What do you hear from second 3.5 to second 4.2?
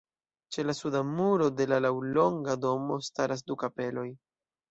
du kapeloj.